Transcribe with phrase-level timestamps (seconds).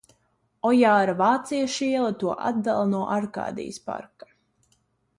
[0.69, 4.35] Ojāra Vācieša iela to atdala no Arkādijas parka.